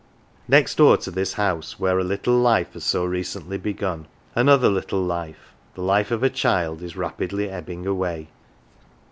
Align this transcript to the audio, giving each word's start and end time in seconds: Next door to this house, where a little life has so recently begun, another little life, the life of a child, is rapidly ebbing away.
Next 0.47 0.77
door 0.77 0.97
to 0.97 1.11
this 1.11 1.33
house, 1.33 1.79
where 1.79 1.99
a 1.99 2.03
little 2.03 2.33
life 2.33 2.73
has 2.73 2.83
so 2.83 3.05
recently 3.05 3.59
begun, 3.59 4.07
another 4.33 4.67
little 4.67 5.03
life, 5.03 5.53
the 5.75 5.81
life 5.83 6.09
of 6.09 6.23
a 6.23 6.29
child, 6.31 6.81
is 6.81 6.97
rapidly 6.97 7.51
ebbing 7.51 7.85
away. 7.85 8.29